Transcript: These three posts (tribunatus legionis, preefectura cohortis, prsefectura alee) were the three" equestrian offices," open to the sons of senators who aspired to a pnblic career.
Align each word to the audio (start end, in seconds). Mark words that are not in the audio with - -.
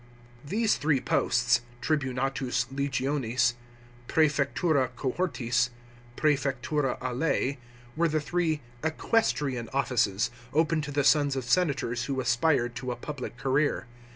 These 0.43 0.77
three 0.77 0.99
posts 0.99 1.61
(tribunatus 1.79 2.65
legionis, 2.73 3.53
preefectura 4.07 4.89
cohortis, 4.95 5.69
prsefectura 6.17 6.97
alee) 6.99 7.59
were 7.95 8.07
the 8.07 8.19
three" 8.19 8.61
equestrian 8.83 9.69
offices," 9.71 10.31
open 10.53 10.81
to 10.81 10.91
the 10.91 11.03
sons 11.03 11.35
of 11.35 11.43
senators 11.45 12.05
who 12.05 12.19
aspired 12.19 12.73
to 12.77 12.91
a 12.91 12.95
pnblic 12.97 13.37
career. 13.37 13.85